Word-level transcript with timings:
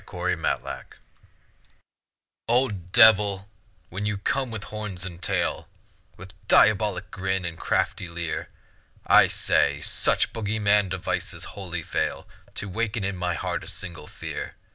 THE 0.03 0.35
TEMPTRESS 0.35 0.97
Old 2.47 2.91
Devil, 2.91 3.47
when 3.89 4.07
you 4.07 4.17
come 4.17 4.49
with 4.49 4.63
horns 4.63 5.05
and 5.05 5.21
tail, 5.21 5.67
With 6.17 6.33
diabolic 6.47 7.11
grin 7.11 7.45
and 7.45 7.55
crafty 7.55 8.09
leer; 8.09 8.49
I 9.05 9.27
say, 9.27 9.79
such 9.81 10.33
bogey 10.33 10.57
man 10.57 10.89
devices 10.89 11.43
wholly 11.53 11.83
fail 11.83 12.27
To 12.55 12.67
waken 12.67 13.03
in 13.03 13.15
my 13.15 13.35
heart 13.35 13.63
a 13.63 13.67
single 13.67 14.07
fear. 14.07 14.55